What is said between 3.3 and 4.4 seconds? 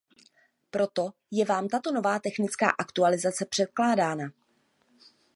předkládána.